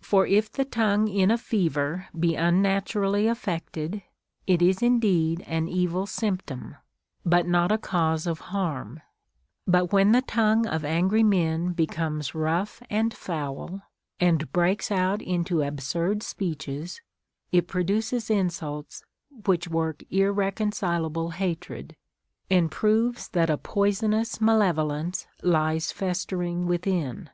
[0.00, 4.00] For if the tongue in a fever be unnaturally affected,
[4.46, 6.76] it is indeed an evil symptom,
[7.26, 9.02] but not a cause of harm;
[9.66, 13.82] but when the tongue of angry men becomes rough and foul,
[14.18, 17.02] and breaks out into absurd speeches,
[17.52, 19.02] it produces insults
[19.44, 21.96] which work ir reconcilable hatred,
[22.48, 27.28] and proves that a poisonous malevo lence lies festering within.